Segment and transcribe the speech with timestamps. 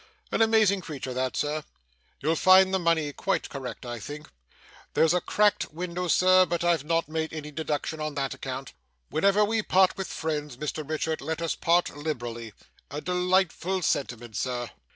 [0.31, 1.63] An amazing creature that, sir!
[2.21, 4.27] You'll find the money quite correct, I think.
[4.95, 8.73] There's a cracked window sir, but I've not made any deduction on that account.
[9.11, 12.51] Whenever we part with friends, Mr Richard, let us part liberally.
[12.89, 14.71] A delightful sentiment, sir!